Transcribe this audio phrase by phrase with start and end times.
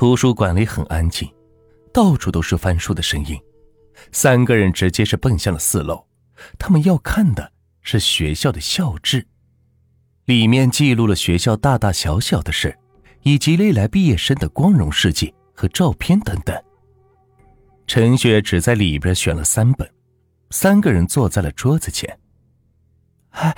[0.00, 1.30] 图书馆里很安静，
[1.92, 3.38] 到处都是翻书的声音。
[4.12, 6.06] 三个人直接是奔向了四楼，
[6.58, 9.26] 他们要看的是学校的校志，
[10.24, 12.78] 里面记录了学校大大小小的事，
[13.24, 16.58] 以及历来毕业生的光荣事迹和照片等等。
[17.86, 19.86] 陈雪只在里边选了三本，
[20.48, 22.18] 三个人坐在了桌子前。
[23.32, 23.54] 哎，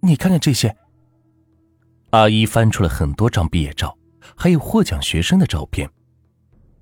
[0.00, 0.76] 你看看这些。
[2.10, 3.96] 阿姨翻出了很多张毕业照。
[4.36, 5.90] 还有获奖学生的照片，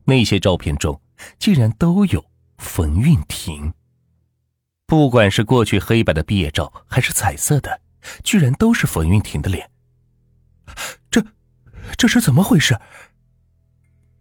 [0.05, 1.01] 那些照片中
[1.39, 2.25] 竟然都有
[2.59, 3.73] 冯韵婷。
[4.87, 7.81] 不管是过去黑白的毕业照，还是彩色的，
[8.25, 9.71] 居然都是冯运婷的脸。
[11.11, 11.23] 这，
[11.97, 12.79] 这是怎么回事？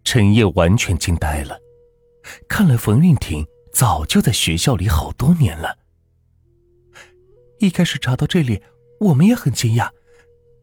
[0.04, 1.58] 陈烨完全惊呆了。
[2.48, 5.78] 看来冯韵婷早就在学校里好多年了。
[7.58, 8.62] 一开始查到这里，
[9.00, 9.90] 我们也很惊讶。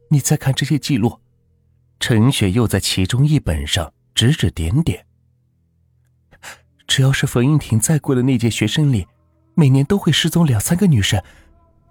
[0.09, 1.19] 你再看这些记录。
[1.99, 5.05] 陈雪又在其中一本上指指点点。
[6.87, 9.07] 只要是冯运婷在过的那届学生里，
[9.55, 11.21] 每年都会失踪两三个女生。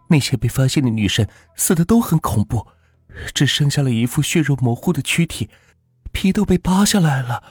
[0.09, 2.67] 那些被发现的女生死的都很恐怖，
[3.33, 5.49] 只剩下了一副血肉模糊的躯体，
[6.13, 7.43] 皮都被扒下来了。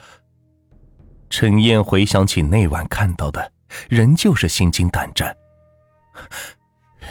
[1.28, 3.52] 陈燕回想起那晚看到的，
[3.88, 5.36] 仍旧是心惊胆战。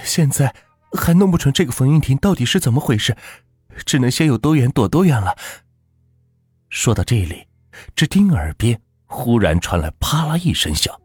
[0.03, 0.55] 现在
[0.97, 3.15] 还弄不成这个冯运婷到底是怎么回事。
[3.85, 5.35] 只能先有多远躲多远了。
[6.69, 7.47] 说到这里，
[7.95, 10.99] 只听耳边忽然传来啪啦一声响，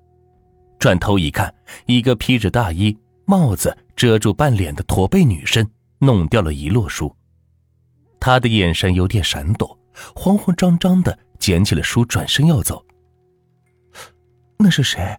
[0.78, 1.54] 转头一看，
[1.86, 7.14] 一个披着大衣、帽子遮住半脸的驼背女生弄掉了一摞书。
[8.20, 9.78] 她的眼神有点闪躲，
[10.14, 12.84] 慌慌张张的捡起了书，转身要走。
[14.58, 15.18] 那是谁？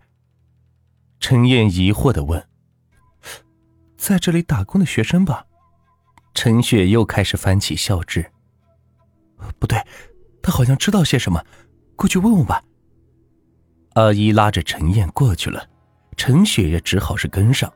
[1.19, 2.47] 陈燕疑惑的问
[3.97, 5.45] ：“在这里打工的学生吧？”
[6.33, 8.25] 陈雪又开始翻起校志。
[9.57, 9.77] 不对，
[10.41, 11.43] 他好像知道些什么，
[11.95, 12.63] 过去问问吧。
[13.93, 15.67] 阿姨拉着陈燕过去了，
[16.15, 17.71] 陈雪也只好是跟上。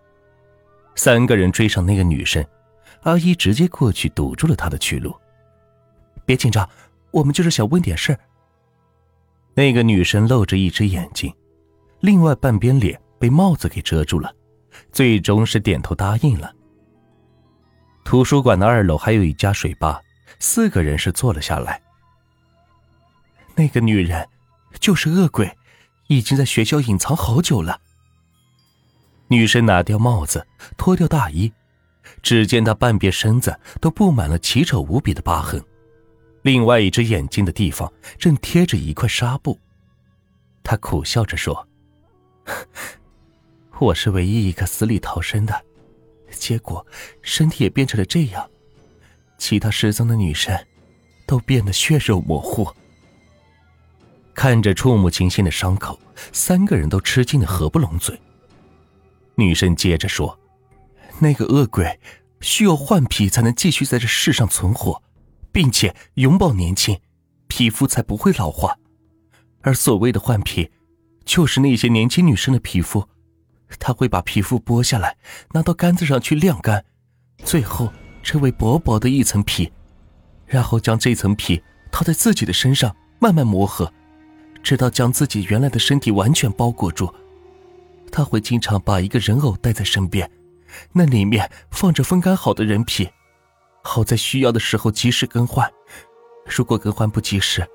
[0.95, 2.45] 三个人追上那个女生，
[3.01, 5.13] 阿姨直接过去堵住了她的去路。
[6.25, 6.69] 别紧张，
[7.11, 8.19] 我们就是想问点事儿。
[9.55, 11.33] 那个女生露着一只眼睛，
[11.99, 14.33] 另外半边脸被帽子给遮住了，
[14.91, 16.53] 最终是点头答应了。
[18.13, 19.99] 图书馆的二楼还有一家水吧，
[20.37, 21.81] 四个人是坐了下来。
[23.55, 24.29] 那个女人
[24.79, 25.51] 就是恶鬼，
[26.05, 27.81] 已经在学校隐藏好久了。
[29.29, 30.45] 女生拿掉帽子，
[30.77, 31.51] 脱掉大衣，
[32.21, 35.59] 只见她半边身子都布满了奇丑无比的疤痕，
[36.43, 39.59] 另外一只眼睛的地方正贴着一块纱布。
[40.63, 41.67] 她苦笑着说
[43.81, 45.65] ：“我是唯一一个死里逃生的。”
[46.37, 46.85] 结果，
[47.21, 48.49] 身体也变成了这样。
[49.37, 50.57] 其他失踪的女生，
[51.25, 52.67] 都变得血肉模糊。
[54.33, 55.99] 看着触目惊心的伤口，
[56.31, 58.19] 三个人都吃惊的合不拢嘴。
[59.35, 60.39] 女生接着说
[61.19, 61.99] ：“那个恶鬼
[62.41, 65.01] 需要换皮才能继续在这世上存活，
[65.51, 66.99] 并且永葆年轻，
[67.47, 68.77] 皮肤才不会老化。
[69.61, 70.71] 而所谓的换皮，
[71.25, 73.07] 就是那些年轻女生的皮肤。”
[73.79, 75.15] 他会把皮肤剥下来，
[75.51, 76.83] 拿到杆子上去晾干，
[77.43, 77.91] 最后
[78.21, 79.71] 成为薄薄的一层皮，
[80.45, 81.61] 然后将这层皮
[81.91, 83.91] 套在自己的身上，慢慢磨合，
[84.61, 87.13] 直到将自己原来的身体完全包裹住。
[88.11, 90.29] 他会经常把一个人偶带在身边，
[90.91, 93.09] 那里面放着风干好的人皮，
[93.83, 95.69] 好在需要的时候及时更换。
[96.45, 97.65] 如果更换不及时，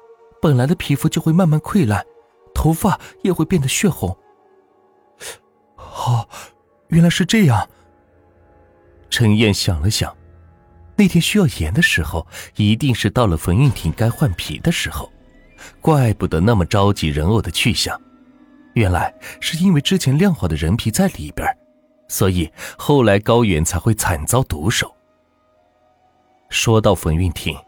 [0.40, 2.04] 本来的皮肤就会慢慢溃烂，
[2.54, 4.16] 头发也会变得血红。
[5.98, 6.26] 哦，
[6.88, 7.68] 原来是这样。
[9.10, 10.16] 陈燕想了想，
[10.96, 15.10] 那天需要盐的时候，一定是到了冯运婷该换皮的时候，
[15.80, 18.00] 怪不得那么着急人偶的去向。
[18.74, 21.48] 原来是因为之前晾好的人皮在里边，
[22.06, 24.94] 所以后来高远才会惨遭毒手。
[26.48, 27.58] 说到冯运婷，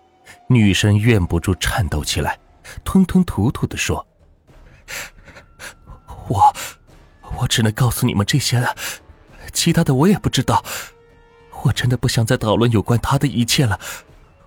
[0.46, 2.38] 女生怨不住颤抖起来，
[2.84, 4.06] 吞吞吐吐的说
[6.28, 6.54] ：“我。”
[7.38, 8.74] 我只能告诉你们这些了，
[9.52, 10.64] 其他的我也不知道。
[11.62, 13.78] 我真的不想再讨论有关他的一切了，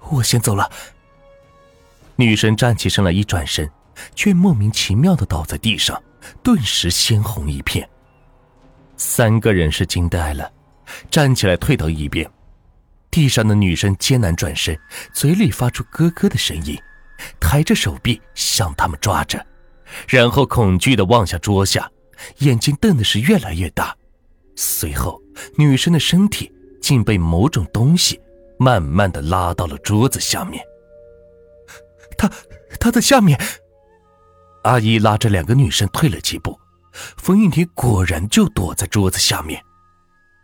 [0.09, 0.69] 我先走了。
[2.15, 3.69] 女生站起身来，一转身，
[4.15, 6.01] 却莫名其妙的倒在地上，
[6.41, 7.87] 顿时鲜红一片。
[8.97, 10.51] 三个人是惊呆了，
[11.09, 12.29] 站起来退到一边。
[13.09, 14.77] 地上的女生艰难转身，
[15.13, 16.75] 嘴里发出咯咯的声音，
[17.39, 19.45] 抬着手臂向他们抓着，
[20.07, 21.89] 然后恐惧的望向桌下。
[22.39, 23.95] 眼睛瞪的是越来越大，
[24.55, 25.21] 随后
[25.57, 26.51] 女生的身体
[26.81, 28.19] 竟被某种东西
[28.57, 30.63] 慢慢的拉到了桌子下面。
[32.17, 32.31] 她，
[32.79, 33.39] 她在下面，
[34.63, 36.57] 阿姨拉着两个女生退了几步，
[37.17, 39.61] 冯运婷果然就躲在桌子下面。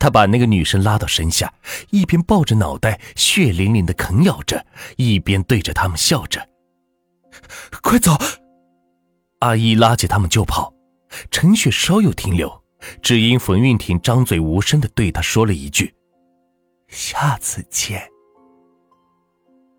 [0.01, 1.53] 他把那个女生拉到身下，
[1.89, 6.47] 一边抱着脑袋血淋淋的啃咬着，一边对着他们笑着
[7.83, 8.15] ：“快走！”
[9.39, 10.73] 阿姨拉起他们就跑。
[11.31, 12.63] 陈雪稍有停留，
[13.01, 15.93] 只因冯运婷张嘴无声的对他说了一句
[16.87, 18.07] ：“下次见。”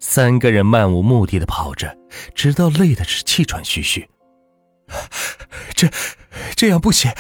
[0.00, 1.96] 三个人漫无目的的跑着，
[2.34, 4.08] 直到累的是气喘吁吁。
[5.76, 5.88] 这，
[6.56, 7.12] 这样不行。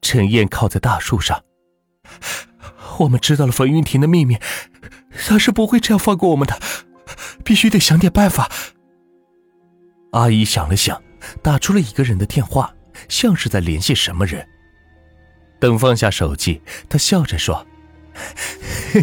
[0.00, 1.44] 陈燕靠在大树上。
[3.00, 4.38] 我们知道了冯云婷的秘密，
[5.26, 6.60] 他是不会这样放过我们的，
[7.44, 8.50] 必须得想点办法。
[10.12, 11.02] 阿姨想了想，
[11.42, 12.74] 打出了一个人的电话，
[13.08, 14.46] 像是在联系什么人。
[15.58, 17.66] 等放下手机，他笑着说：“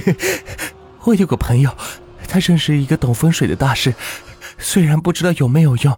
[1.06, 1.76] 我有个朋友，
[2.28, 3.94] 他认识一个懂风水的大师，
[4.58, 5.98] 虽然不知道有没有用，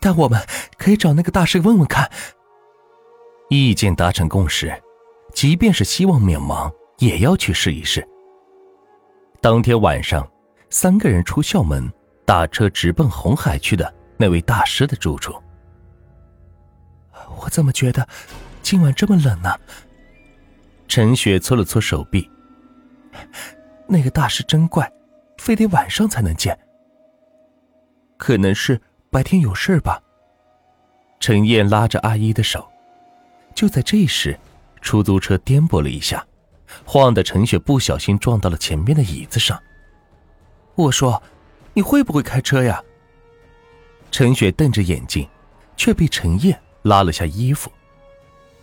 [0.00, 0.40] 但我们
[0.78, 2.10] 可以找那个大师问问看。”
[3.50, 4.72] 意见达成共识。
[5.34, 8.06] 即便是希望渺茫，也要去试一试。
[9.40, 10.30] 当天晚上，
[10.68, 11.90] 三个人出校门，
[12.26, 15.34] 打车直奔红海区的那位大师的住处。
[17.40, 18.06] 我怎么觉得
[18.62, 19.52] 今晚这么冷呢？
[20.86, 22.30] 陈雪搓了搓手臂。
[23.88, 24.88] 那个大师真怪，
[25.38, 26.56] 非得晚上才能见。
[28.16, 28.80] 可能是
[29.10, 30.00] 白天有事吧。
[31.18, 32.70] 陈燕拉着阿姨的手，
[33.56, 34.38] 就在这时。
[34.80, 36.24] 出租车颠簸了一下，
[36.84, 39.60] 晃得陈雪不小心撞到了前面的椅子上。
[40.76, 41.20] 我说
[41.74, 42.80] ：“你会不会开车呀？”
[44.12, 45.28] 陈雪瞪着眼睛，
[45.76, 47.72] 却被陈燕拉了下衣服。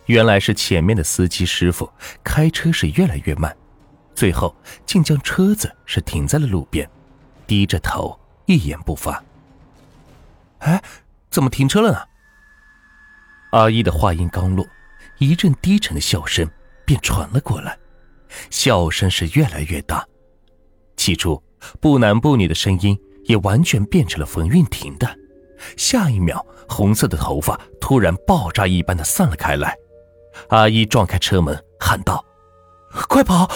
[0.06, 1.90] 原来是前面的司机师傅
[2.24, 3.54] 开车是越来越慢，
[4.14, 4.56] 最后
[4.86, 6.88] 竟将车子是停在了路边，
[7.46, 9.22] 低着头一言不发。
[10.60, 10.82] 哎，
[11.30, 11.98] 怎么停车了呢？
[13.52, 14.64] 阿姨的话音刚落。
[15.18, 16.48] 一阵低沉的笑声
[16.86, 17.76] 便传了过来，
[18.48, 20.06] 笑声是越来越大。
[20.96, 21.42] 起初，
[21.78, 25.19] 不男不女的声音也完全变成了冯韵婷的。
[25.76, 29.76] 下一秒，红色的头发突然爆炸一般的散了开来。
[30.48, 32.24] 阿姨撞开车门，喊道
[33.08, 33.50] ：“快跑！”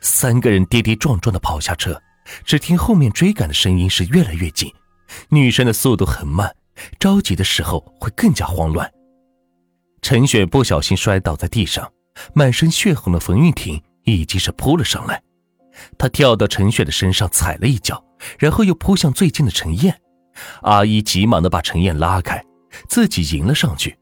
[0.00, 2.00] 三个人跌跌撞撞的跑下车，
[2.44, 4.72] 只听后面追赶的声音是越来越近。
[5.28, 6.54] 女生的速度很慢，
[6.98, 8.90] 着急的时候会更加慌乱。
[10.00, 11.92] 陈雪不小心摔倒在地上，
[12.32, 15.22] 满身血红的冯玉婷已经是扑了上来。
[15.98, 18.02] 她跳到陈雪的身上踩了一脚，
[18.38, 20.00] 然后又扑向最近的陈燕。
[20.62, 22.44] 阿姨急忙的把陈燕拉开，
[22.88, 23.98] 自己迎了上去，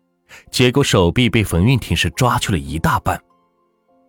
[0.51, 3.21] 结果手臂被冯运婷是抓去了一大半。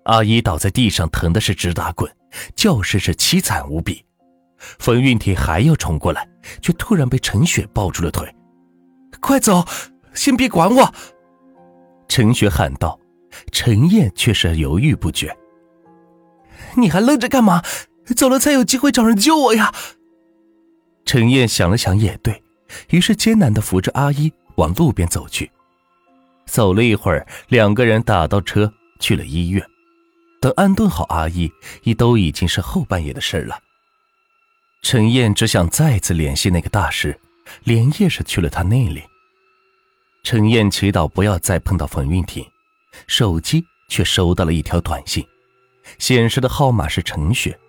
[0.05, 2.11] 阿姨倒在地上，疼的是直打滚，
[2.55, 4.03] 叫声是凄惨无比。
[4.57, 6.27] 冯运婷还要冲过来，
[6.61, 8.33] 却突然被陈雪抱住了腿
[9.21, 9.65] ：“快走，
[10.13, 10.93] 先别管我。”
[12.09, 12.99] 陈雪喊道
[13.51, 15.35] ：“陈燕却是犹豫不决。
[16.75, 17.61] 你还愣着干嘛？
[18.15, 19.71] 走了才有机会找人救我呀！”
[21.09, 22.43] 陈燕想了想，也对
[22.91, 25.49] 于是艰难的扶着阿姨往路边走去。
[26.45, 29.67] 走了一会儿，两个人打到车去了医院。
[30.39, 31.51] 等安顿好阿姨，
[31.81, 33.59] 已都已经是后半夜的事了。
[34.83, 37.19] 陈燕只想再次联系那个大师，
[37.63, 39.01] 连夜是去了他那里。
[40.21, 42.45] 陈燕祈祷不要再碰到冯运婷，
[43.07, 45.25] 手机却收到了一条短信，
[45.97, 47.59] 显示的号码是陈雪，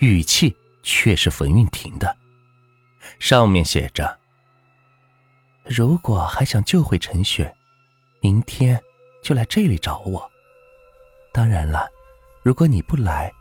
[0.00, 2.18] 语气却是冯运婷的。
[3.22, 4.18] 上面写着
[5.64, 7.54] ：“如果还想救回陈雪，
[8.20, 8.82] 明天
[9.22, 10.28] 就来这里找我。
[11.32, 11.88] 当然了，
[12.42, 13.32] 如果你不来，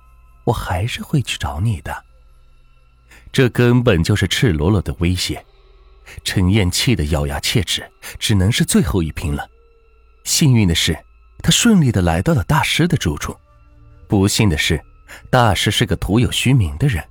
[0.44, 2.06] 我还是会去找你的。”
[3.34, 5.44] 这根本就是赤裸裸的威胁。
[6.24, 9.50] 陈燕气得咬牙切齿，只能是最后一拼了。
[10.24, 10.96] 幸运的是，
[11.40, 13.34] 他顺利的来到了大师的住处；
[14.08, 14.80] 不幸的是，
[15.32, 17.04] 大师是个徒有虚名的人。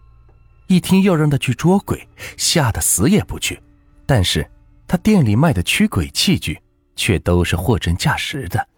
[0.70, 3.60] 一听要让他去捉鬼，吓得死也不去。
[4.06, 4.48] 但是
[4.86, 6.62] 他店里卖的驱鬼器具，
[6.94, 8.68] 却都是货真价实的，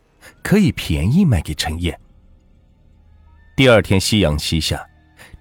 [0.42, 2.00] 可以便宜卖给陈燕。
[3.54, 4.82] 第二天夕阳西下，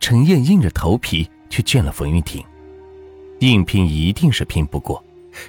[0.02, 2.44] 陈燕硬着头皮去见了冯玉婷。
[3.40, 5.02] 硬拼一定是拼不过，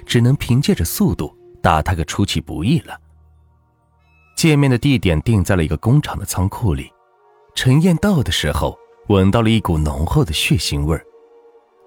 [0.05, 2.97] 只能凭借着速度打他个出其不意了。
[4.37, 6.89] 见面的地点定在了一个工厂的仓库里。
[7.55, 11.05] 陈燕到的时候，闻到了一股浓厚的血腥味儿。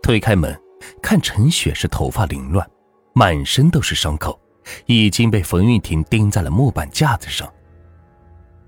[0.03, 0.59] 推开门，
[1.03, 2.69] 看陈雪是头发凌乱，
[3.15, 4.39] 满身都是伤口，
[4.87, 7.53] 已经被冯玉婷钉在了木板架子上。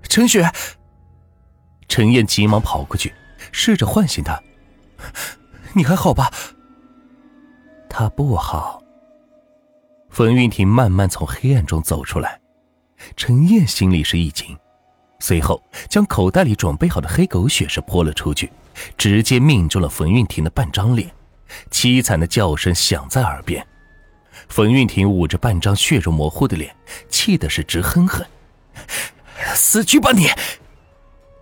[0.03, 0.49] 陈雪，
[1.87, 3.13] 陈燕急忙跑过去，
[3.51, 4.41] 试着唤醒她
[5.73, 6.31] ：“你还好吧？”
[7.89, 8.81] 他不好，
[10.09, 12.39] 冯玉婷慢慢从黑暗中走出来，
[13.15, 14.57] 陈燕心里是一惊，
[15.19, 18.51] 随后将口袋里准备好的黑狗血是泼了出去，
[18.97, 21.11] 直接命中了冯运婷的半张脸，
[21.69, 23.65] 凄惨的叫声响在耳边。
[24.47, 26.73] 冯运婷捂着半张血肉模糊的脸，
[27.09, 28.25] 气的是直哼哼
[29.53, 30.29] ：“死去吧你！”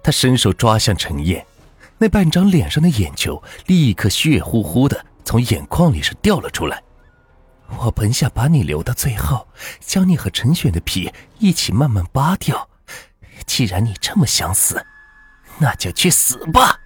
[0.04, 1.46] 他伸手抓向陈燕，
[1.98, 6.82] 那半张脸上的眼球立刻血乎乎的从眼眶里是掉了出来。
[7.78, 9.48] 我本想把你留到最后，
[9.80, 12.68] 将你和陈雪的皮一起慢慢扒掉。
[13.46, 14.84] 既然你这么想死，
[15.58, 16.80] 那就去死吧！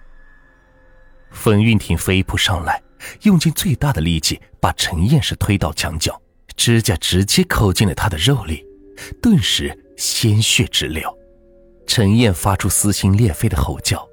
[1.30, 2.82] 冯运婷飞扑上来，
[3.22, 6.20] 用尽最大的力气把陈燕是推到墙角，
[6.56, 8.64] 指甲直接抠进了她的肉里，
[9.22, 11.10] 顿时鲜血直流。
[11.86, 14.06] 陈燕发出撕心裂肺的吼叫，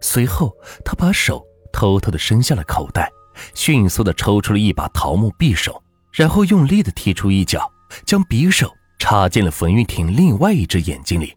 [0.00, 0.52] 随后
[0.84, 3.10] 她把手偷偷的伸向了口袋，
[3.54, 5.82] 迅速的抽出了一把桃木匕首。
[6.12, 7.70] 然后用力的踢出一脚，
[8.06, 11.35] 将匕首插进了冯玉婷另外一只眼睛里。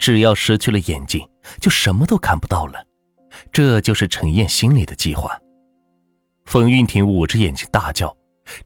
[0.00, 1.24] 只要失去了眼睛，
[1.60, 2.84] 就什么都看不到了。
[3.52, 5.38] 这就是陈燕心里的计划。
[6.46, 8.16] 冯玉婷捂着眼睛大叫，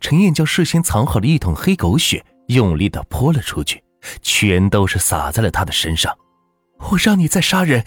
[0.01, 3.85] 陈燕将事先藏好的一桶黑狗血用力的泼了出去，
[4.23, 6.17] 全都是洒在了他的身上。
[6.91, 7.85] 我让你再杀人，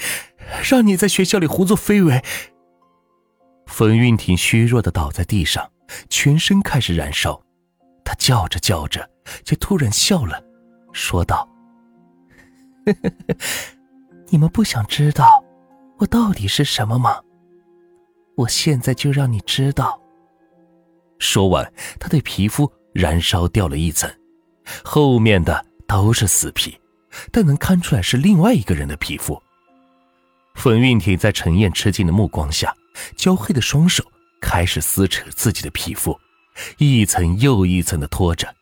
[0.69, 2.21] 让你在学校里胡作非为。
[3.65, 5.71] 冯玉婷虚弱的倒在地上。
[6.09, 7.41] 全身开始燃烧，
[8.03, 9.09] 他叫着叫着，
[9.45, 10.43] 就突然笑了，
[10.91, 11.47] 说道
[14.29, 15.43] ：“你们不想知道
[15.97, 17.21] 我到底是什么吗？
[18.35, 19.99] 我现在就让你知道。”
[21.19, 24.09] 说完，他的皮肤燃烧掉了一层，
[24.83, 26.79] 后面的都是死皮，
[27.31, 29.41] 但能看出来是另外一个人的皮肤。
[30.55, 32.75] 冯运婷在陈燕吃惊的目光下，
[33.15, 34.03] 焦黑的双手。
[34.39, 36.15] 开始撕扯自己的皮肤，
[36.77, 38.53] 一层又一层的脱着，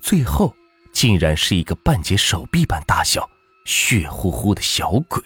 [0.00, 0.52] 最后
[0.92, 3.30] 竟然是一个半截手臂般大小、
[3.64, 5.22] 血乎乎的小鬼。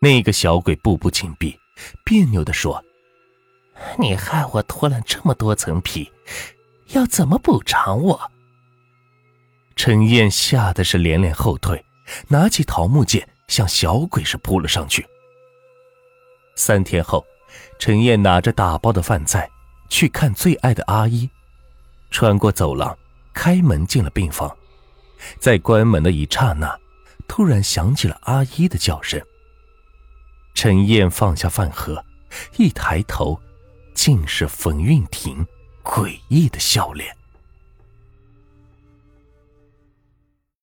[0.00, 1.58] 那个小鬼步步紧逼，
[2.04, 2.84] 别扭的说
[3.98, 6.10] ：“你害我脱了这么多层皮，
[6.88, 8.30] 要怎么补偿我？”
[9.76, 11.84] 陈燕吓得是连连后退，
[12.28, 15.06] 拿起桃木剑向小鬼是扑了上去。
[16.56, 17.24] 三天后。
[17.78, 19.48] 陈燕拿着打包的饭菜
[19.88, 21.30] 去看最爱的阿姨，
[22.10, 22.96] 穿过走廊，
[23.32, 24.54] 开门进了病房，
[25.38, 26.78] 在关门的一刹那，
[27.28, 29.22] 突然响起了阿姨的叫声。
[30.54, 32.04] 陈燕放下饭盒，
[32.56, 33.40] 一抬头，
[33.94, 35.46] 竟是冯韵婷
[35.84, 37.16] 诡异的笑脸。